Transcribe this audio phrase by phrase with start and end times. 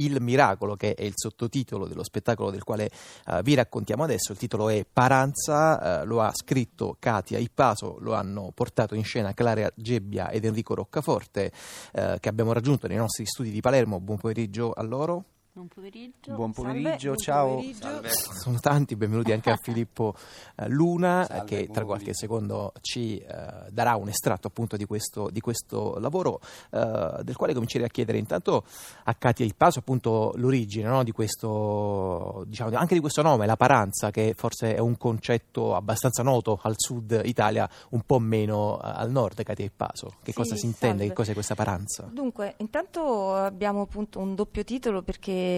[0.00, 2.90] Il miracolo, che è il sottotitolo dello spettacolo del quale
[3.26, 8.14] uh, vi raccontiamo adesso, il titolo è Paranza, uh, lo ha scritto Katia Ippaso, lo
[8.14, 11.52] hanno portato in scena Clara Gebbia ed Enrico Roccaforte,
[11.92, 14.00] uh, che abbiamo raggiunto nei nostri studi di Palermo.
[14.00, 15.24] Buon pomeriggio a loro.
[15.60, 16.34] Buon pomeriggio.
[16.34, 17.22] Buon pomeriggio, Salve.
[17.22, 17.46] ciao.
[17.60, 18.32] Buon pomeriggio.
[18.32, 20.14] Sono tanti, benvenuti anche a Filippo
[20.56, 23.26] eh, Luna Salve, che tra qualche secondo ci eh,
[23.70, 26.40] darà un estratto appunto di questo, di questo lavoro
[26.70, 28.64] eh, del quale comincerei a chiedere intanto
[29.04, 34.10] a Katia Ippaso appunto l'origine no, di questo, diciamo, anche di questo nome, la paranza
[34.10, 39.42] che forse è un concetto abbastanza noto al sud Italia, un po' meno al nord
[39.42, 40.14] Katia Ippaso.
[40.22, 40.96] Che Sì, cosa si intende?
[41.00, 41.08] salve.
[41.08, 42.08] Che cos'è questa paranza?
[42.10, 45.48] Dunque, intanto abbiamo appunto un doppio titolo perché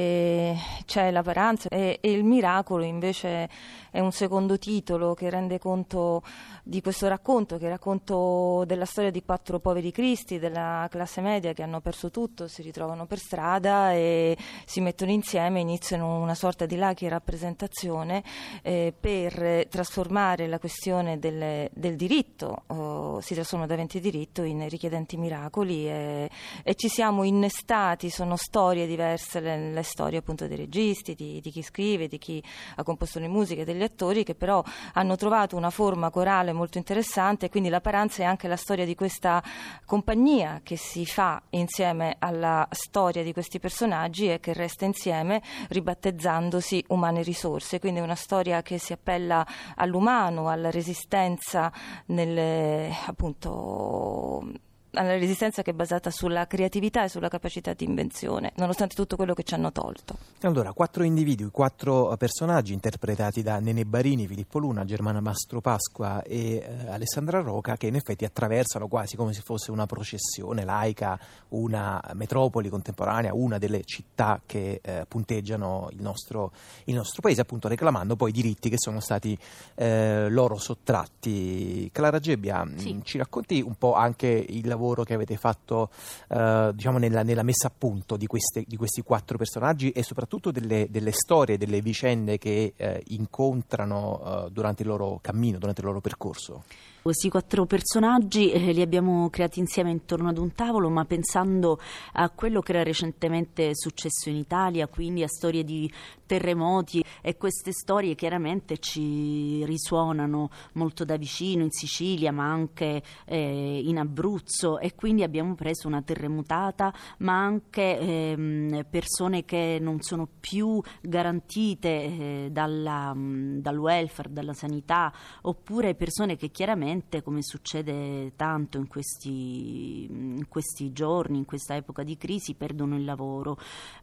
[0.84, 3.48] c'è la paranza e, e il miracolo invece
[3.92, 6.22] è un secondo titolo che rende conto
[6.62, 11.20] di questo racconto, che è il racconto della storia di quattro poveri cristi della classe
[11.20, 16.34] media che hanno perso tutto, si ritrovano per strada e si mettono insieme, iniziano una
[16.34, 18.22] sorta di lachi rappresentazione
[18.62, 24.66] eh, per trasformare la questione del, del diritto, oh, si trasforma da aventi diritto in
[24.68, 26.30] richiedenti miracoli e,
[26.62, 31.50] e ci siamo innestati, sono storie diverse, le, le storie appunto dei registi, di, di
[31.50, 32.42] chi scrive, di chi
[32.76, 34.62] ha composto le musiche, degli attori che però
[34.94, 38.84] hanno trovato una forma corale molto interessante e quindi la Paranza è anche la storia
[38.84, 39.42] di questa
[39.84, 46.84] compagnia che si fa insieme alla storia di questi personaggi e che resta insieme ribattezzandosi
[46.88, 51.72] Umane Risorse, quindi è una storia che si appella all'umano, alla resistenza
[52.06, 58.94] nelle appunto alla resistenza che è basata sulla creatività e sulla capacità di invenzione, nonostante
[58.94, 60.16] tutto quello che ci hanno tolto.
[60.42, 66.56] Allora, quattro individui, quattro personaggi interpretati da Nene Barini, Filippo Luna, Germana Mastro Pasqua e
[66.56, 72.00] eh, Alessandra Roca che in effetti attraversano quasi come se fosse una processione laica, una
[72.14, 76.52] metropoli contemporanea, una delle città che eh, punteggiano il nostro,
[76.84, 79.38] il nostro, paese, appunto reclamando poi i diritti che sono stati
[79.76, 81.88] eh, loro sottratti.
[81.92, 82.92] Clara Gebbia, Sì.
[82.92, 85.90] mh, ci racconti un po' anche il lavoro che avete fatto
[86.28, 90.50] eh, diciamo nella, nella messa a punto di, queste- di questi quattro personaggi e soprattutto
[90.50, 95.86] delle, delle storie, delle vicende che eh, incontrano eh, durante il loro cammino, durante il
[95.86, 96.64] loro percorso.
[97.02, 101.80] Questi quattro personaggi eh, li abbiamo creati insieme intorno ad un tavolo, ma pensando
[102.12, 105.92] a quello che era recentemente successo in Italia, quindi a storie di
[106.24, 113.82] terremoti e queste storie chiaramente ci risuonano molto da vicino in Sicilia, ma anche eh,
[113.84, 120.28] in Abruzzo e quindi abbiamo preso una terremotata, ma anche ehm, persone che non sono
[120.40, 125.12] più garantite eh, dalla, mh, dal welfare, dalla sanità,
[125.42, 132.02] oppure persone che chiaramente, come succede tanto in questi, in questi giorni, in questa epoca
[132.02, 133.56] di crisi, perdono il lavoro.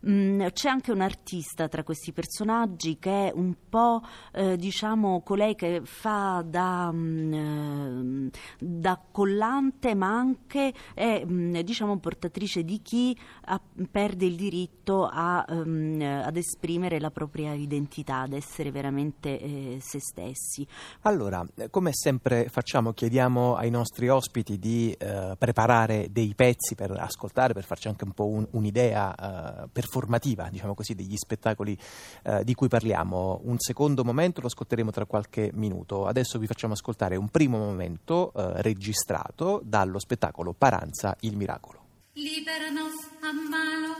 [0.07, 4.01] Mm, C'è anche un artista tra questi personaggi che è un po',
[4.33, 10.58] eh, diciamo, colei che fa da, mm, eh, da collante, ma anche
[10.93, 17.11] è, mm, diciamo, portatrice di chi ha- perde il diritto a, ehm, ad esprimere la
[17.11, 20.65] propria identità, ad essere veramente eh, se stessi.
[21.01, 26.91] Allora, eh, come sempre facciamo, chiediamo ai nostri ospiti di eh, preparare dei pezzi per
[26.91, 31.77] ascoltare, per farci anche un po' un- un'idea eh, performativa, diciamo così, degli spettacoli
[32.23, 33.41] eh, di cui parliamo.
[33.43, 36.05] Un secondo momento lo ascolteremo tra qualche minuto.
[36.05, 41.85] Adesso vi facciamo ascoltare un primo momento eh, registrato dallo spettacolo Paranza il miracolo.
[42.13, 43.95] Liberanos a malo,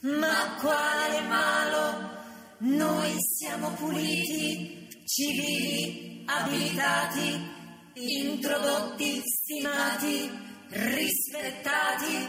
[0.00, 2.22] Ma quale malo?
[2.58, 7.50] Noi siamo puliti, civili, abilitati,
[7.94, 10.30] introdotti, stimati,
[10.68, 12.28] rispettati,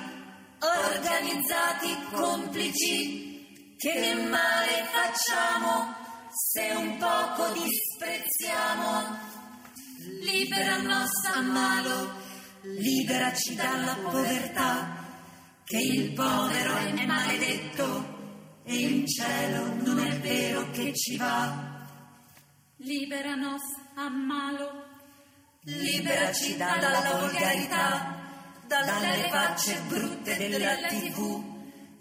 [0.59, 3.75] organizzati, complici.
[3.77, 5.95] Che male facciamo
[6.29, 9.33] se un poco disprezziamo?
[10.21, 12.24] liberanos a malo,
[12.67, 15.03] Liberaci dalla povertà,
[15.63, 18.13] che il povero è maledetto
[18.63, 21.87] e in cielo non è vero che ci va.
[22.77, 23.61] liberanos
[23.95, 24.83] a malo,
[25.61, 28.15] Liberaci dalla volgarità,
[28.67, 31.43] dalle facce brutte della tv,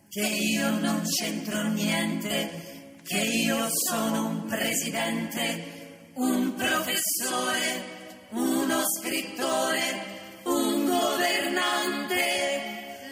[0.09, 10.14] che io non c'entro niente, che io sono un presidente, un professore, uno scrittore,
[10.45, 12.27] un governante.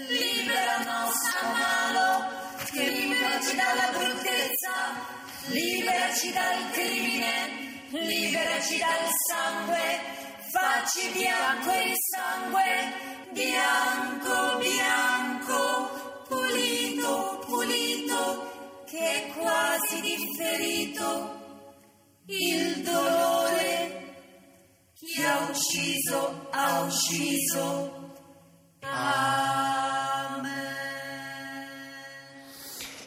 [0.08, 2.26] Liberanos a malo,
[2.70, 4.74] che liberaci dalla bruttezza,
[5.46, 10.00] liberaci dal crimine, liberaci dal sangue,
[10.50, 12.92] facci bianco il sangue,
[13.32, 21.40] bianco, bianco, pulito, pulito, che è quasi differito
[22.26, 22.61] il
[25.72, 28.01] ucciso ha ucciso.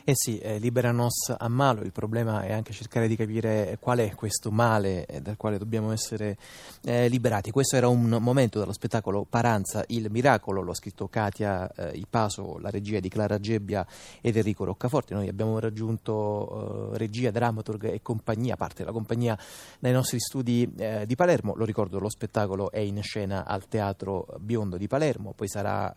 [0.07, 3.97] Eh sì, eh, libera nos a malo, il problema è anche cercare di capire qual
[3.97, 6.37] è questo male eh, dal quale dobbiamo essere
[6.83, 7.49] eh, liberati.
[7.49, 12.59] Questo era un momento dello spettacolo Paranza, il miracolo, lo ha scritto Katia eh, Ipaso,
[12.59, 13.83] la regia di Clara Gebbia
[14.21, 15.15] ed Enrico Roccaforte.
[15.15, 19.35] Noi abbiamo raggiunto eh, regia, dramaturg e compagnia, parte della compagnia
[19.79, 21.55] nei nostri studi eh, di Palermo.
[21.55, 25.95] Lo ricordo, lo spettacolo è in scena al Teatro Biondo di Palermo, poi sarà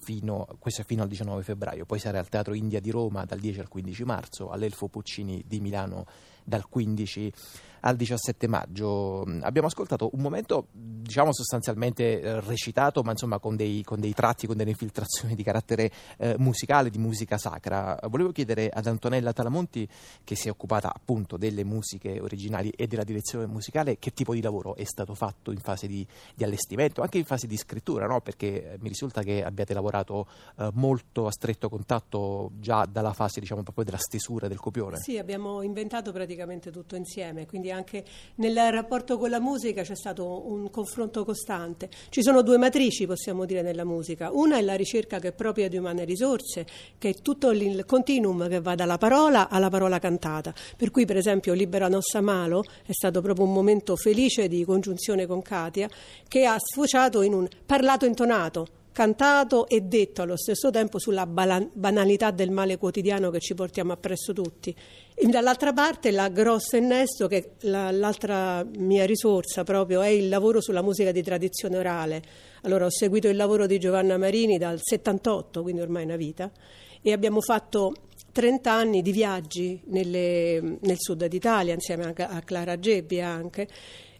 [0.00, 3.36] fino, questo è fino al 19 febbraio, poi sarà al Teatro India di Roma dal
[3.38, 6.06] 10 al 15 marzo, all'Elfo Puccini di Milano
[6.48, 7.32] dal 15
[7.80, 9.22] al 17 maggio.
[9.40, 14.46] Abbiamo ascoltato un momento, diciamo sostanzialmente eh, recitato, ma insomma con dei, con dei, tratti,
[14.46, 17.98] con delle infiltrazioni di carattere eh, musicale, di musica sacra.
[18.08, 19.88] Volevo chiedere ad Antonella Talamonti,
[20.24, 24.40] che si è occupata appunto delle musiche originali e della direzione musicale, che tipo di
[24.40, 28.20] lavoro è stato fatto in fase di, di allestimento, anche in fase di scrittura, no?
[28.20, 30.26] perché mi risulta che abbiate lavorato
[30.58, 34.96] eh, molto a stretto contatto già dalla fase diciamo proprio della stesura del copione.
[34.98, 38.04] Sì, abbiamo inventato praticamente praticamente tutto insieme, quindi anche
[38.36, 41.88] nel rapporto con la musica c'è stato un confronto costante.
[42.10, 44.30] Ci sono due matrici, possiamo dire, nella musica.
[44.30, 46.64] Una è la ricerca che è propria di umane risorse,
[46.96, 50.54] che è tutto il continuum che va dalla parola alla parola cantata.
[50.76, 55.26] Per cui, per esempio, Libera Nossa Malo è stato proprio un momento felice di congiunzione
[55.26, 55.88] con Katia,
[56.28, 58.66] che ha sfociato in un parlato intonato
[58.98, 64.32] cantato e detto allo stesso tempo sulla banalità del male quotidiano che ci portiamo appresso
[64.32, 64.74] tutti.
[65.14, 70.60] E dall'altra parte la grossa innesto, che la, l'altra mia risorsa proprio è il lavoro
[70.60, 72.22] sulla musica di tradizione orale.
[72.62, 76.50] Allora ho seguito il lavoro di Giovanna Marini dal 78, quindi ormai una vita,
[77.00, 77.92] e abbiamo fatto
[78.32, 83.68] 30 anni di viaggi nelle, nel sud d'Italia, insieme a Clara Gebbi anche,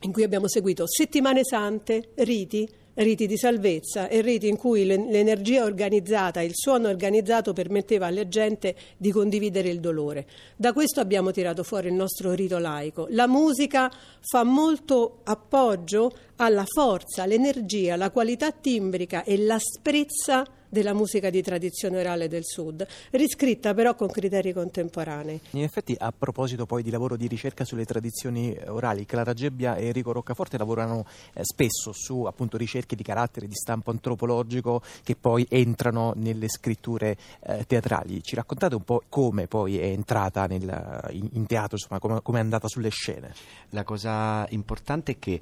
[0.02, 5.64] in cui abbiamo seguito settimane sante, riti, riti di salvezza e riti in cui l'energia
[5.64, 10.26] organizzata, il suono organizzato permetteva alla gente di condividere il dolore.
[10.56, 13.06] Da questo abbiamo tirato fuori il nostro rito laico.
[13.10, 13.90] La musica
[14.20, 22.00] fa molto appoggio alla forza, l'energia, la qualità timbrica e l'asprezza della musica di tradizione
[22.00, 25.40] orale del Sud, riscritta però con criteri contemporanei.
[25.50, 29.86] In effetti, a proposito poi di lavoro di ricerca sulle tradizioni orali, Clara Gebbia e
[29.86, 35.46] Enrico Roccaforte lavorano eh, spesso su appunto, ricerche di carattere di stampo antropologico che poi
[35.48, 38.22] entrano nelle scritture eh, teatrali.
[38.22, 42.38] Ci raccontate un po' come poi è entrata nel, in, in, teatro, insomma, come, come
[42.38, 43.32] è andata sulle scene?
[43.70, 45.40] La cosa importante è che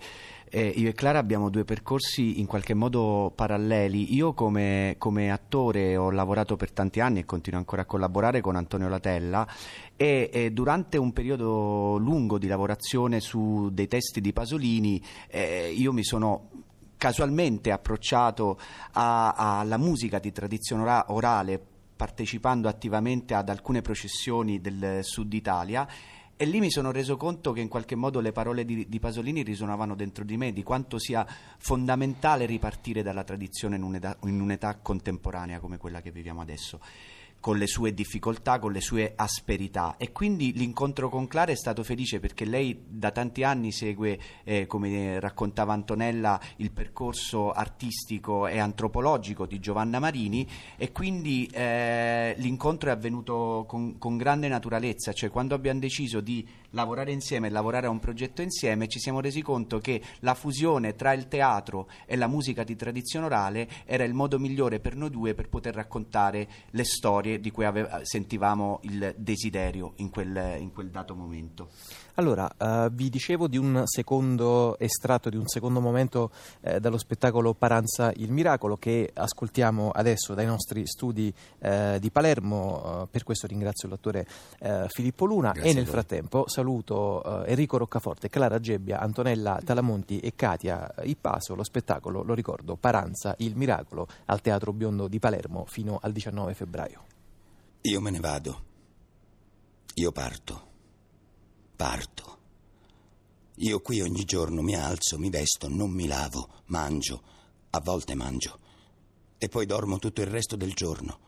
[0.49, 4.15] eh, io e Clara abbiamo due percorsi in qualche modo paralleli.
[4.15, 8.57] Io come, come, attore ho lavorato per tanti anni e continuo ancora a collaborare con
[8.57, 9.47] Antonio Latella
[9.97, 15.93] e, e durante un periodo lungo di lavorazione su dei testi di Pasolini eh, io
[15.93, 16.51] mi sono
[16.97, 18.59] casualmente approcciato
[18.93, 21.61] alla musica di tradizione orale
[21.97, 25.87] partecipando attivamente ad alcune processioni del sud Italia
[26.39, 29.43] e lì mi sono reso conto che in qualche modo le parole di, di, Pasolini
[29.43, 34.77] risuonavano dentro di me, di quanto sia fondamentale ripartire dalla tradizione in un'età, in un'età
[34.77, 36.79] contemporanea come quella che viviamo adesso
[37.41, 39.97] con le sue difficoltà, con le sue asperità.
[39.99, 44.67] E quindi l'incontro con Clara è stato felice perché lei da tanti anni segue, eh,
[44.67, 52.91] come raccontava Antonella, il percorso artistico e antropologico di Giovanna Marini e quindi eh, l'incontro
[52.91, 57.87] è avvenuto con, con, grande naturalezza, cioè quando abbiamo deciso di lavorare insieme e lavorare
[57.87, 62.17] a un progetto insieme ci siamo resi conto che la fusione tra il teatro e
[62.17, 66.49] la musica di tradizione orale era il modo migliore per noi due per poter raccontare
[66.71, 71.69] le storie di cui aveva, sentivamo il desiderio in quel, in quel dato momento.
[72.19, 76.31] Allora, uh, vi dicevo di un secondo estratto, di un secondo momento
[76.63, 83.03] eh, dallo spettacolo Paranza il Miracolo che ascoltiamo adesso dai nostri studi eh, di Palermo,
[83.03, 84.27] uh, per questo ringrazio l'attore
[84.61, 90.33] uh, Filippo Luna Grazie e nel frattempo saluto Enrico Roccaforte, Clara Gebbia, Antonella Talamonti e
[90.35, 95.99] Katia Ippaso, lo spettacolo, lo ricordo, Paranza il Miracolo al Teatro Biondo di Palermo fino
[96.01, 97.05] al 19 febbraio.
[97.87, 98.65] Io me ne vado.
[99.95, 100.71] Io parto.
[101.77, 102.39] Parto.
[103.59, 107.23] Io qui ogni giorno mi alzo, mi vesto, non mi lavo, mangio,
[107.71, 108.59] a volte mangio.
[109.39, 111.19] E poi dormo tutto il resto del giorno.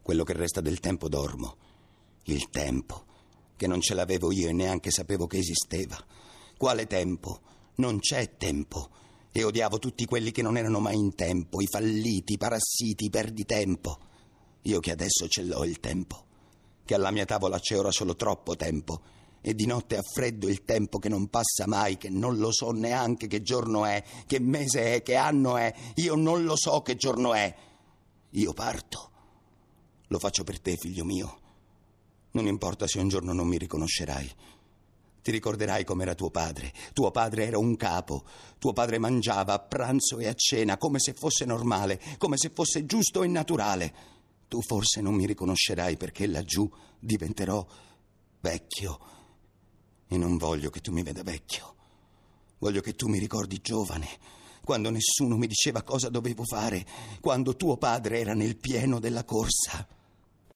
[0.00, 1.56] Quello che resta del tempo dormo.
[2.24, 3.04] Il tempo,
[3.56, 6.02] che non ce l'avevo io e neanche sapevo che esisteva.
[6.56, 7.40] Quale tempo?
[7.74, 8.88] Non c'è tempo.
[9.32, 13.10] E odiavo tutti quelli che non erano mai in tempo, i falliti, i parassiti, i
[13.10, 14.08] perditempo.
[14.62, 16.26] Io che adesso ce l'ho il tempo.
[16.84, 19.00] che alla mia tavola c'è ora solo troppo tempo
[19.40, 22.72] e di notte a freddo il tempo che non passa mai, che non lo so
[22.72, 26.96] neanche che giorno è, che mese è, che anno è, io non lo so che
[26.96, 27.54] giorno è.
[28.30, 29.10] Io parto.
[30.08, 31.38] Lo faccio per te, figlio mio.
[32.32, 34.30] Non importa se un giorno non mi riconoscerai.
[35.22, 36.72] Ti ricorderai com'era tuo padre.
[36.92, 38.24] Tuo padre era un capo.
[38.58, 42.84] Tuo padre mangiava a pranzo e a cena come se fosse normale, come se fosse
[42.84, 43.94] giusto e naturale.
[44.50, 47.64] Tu forse non mi riconoscerai perché laggiù diventerò
[48.40, 48.98] vecchio.
[50.08, 51.76] E non voglio che tu mi veda vecchio.
[52.58, 54.08] Voglio che tu mi ricordi giovane,
[54.64, 56.84] quando nessuno mi diceva cosa dovevo fare,
[57.20, 59.86] quando tuo padre era nel pieno della corsa.